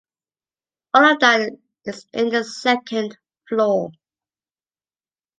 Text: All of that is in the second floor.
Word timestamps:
All 0.95 1.05
of 1.13 1.19
that 1.19 1.51
is 1.85 2.07
in 2.11 2.29
the 2.29 2.43
second 2.43 3.19
floor. 3.47 3.91